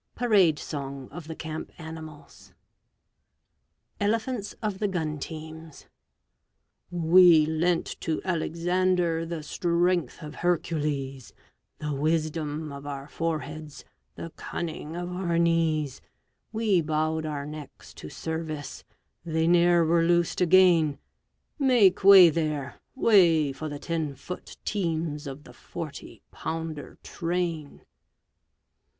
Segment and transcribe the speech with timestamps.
[0.15, 2.53] Parade Song of the Camp Animals
[3.99, 5.85] ELEPHANTS OF THE GUN TEAMS
[6.89, 11.33] We lent to Alexander the strength of Hercules,
[11.77, 13.85] The wisdom of our foreheads,
[14.15, 16.01] the cunning of our knees;
[16.51, 18.83] We bowed our necks to service:
[19.23, 20.97] they ne'er were loosed again,
[21.59, 27.83] Make way there way for the ten foot teams Of the Forty Pounder train!